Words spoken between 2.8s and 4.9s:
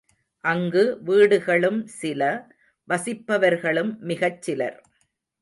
வசிப்பவர்களும் மிகச்சிலர்.